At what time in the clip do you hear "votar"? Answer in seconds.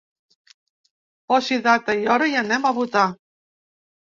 2.79-3.05